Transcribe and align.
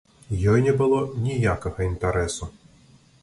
Ёй 0.51 0.63
не 0.67 0.73
было 0.79 1.01
ніякага 1.27 1.79
інтарэсу. 1.91 2.51